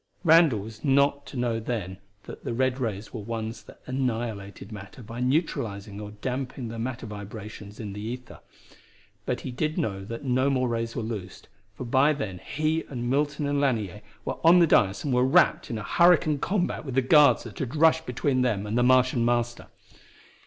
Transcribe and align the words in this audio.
Randall 0.23 0.61
was 0.61 0.83
not 0.83 1.27
to 1.27 1.37
know 1.37 1.59
then, 1.59 1.99
that 2.23 2.43
the 2.43 2.55
red 2.55 2.79
rays 2.79 3.13
were 3.13 3.21
ones 3.21 3.61
that 3.65 3.81
annihilated 3.85 4.71
matter 4.71 5.03
by 5.03 5.19
neutralizing 5.19 6.01
or 6.01 6.09
damping 6.09 6.69
the 6.69 6.79
matter 6.79 7.05
vibrations 7.05 7.79
in 7.79 7.93
the 7.93 8.01
ether. 8.01 8.39
But 9.27 9.41
he 9.41 9.51
did 9.51 9.77
know 9.77 10.03
that 10.05 10.23
no 10.23 10.49
more 10.49 10.67
rays 10.67 10.95
were 10.95 11.03
loosed, 11.03 11.49
for 11.75 11.85
by 11.85 12.13
then 12.13 12.39
he 12.39 12.83
and 12.89 13.11
Milton 13.11 13.45
and 13.45 13.61
Lanier 13.61 14.01
were 14.25 14.39
on 14.43 14.57
the 14.57 14.65
dais 14.65 15.03
and 15.03 15.13
were 15.13 15.23
wrapped 15.23 15.69
in 15.69 15.77
a 15.77 15.83
hurricane 15.83 16.39
combat 16.39 16.83
with 16.83 16.95
the 16.95 17.03
guards 17.03 17.43
that 17.43 17.59
had 17.59 17.75
rushed 17.75 18.07
between 18.07 18.41
them 18.41 18.65
and 18.65 18.79
the 18.79 18.81
Martian 18.81 19.23
Master. 19.23 19.67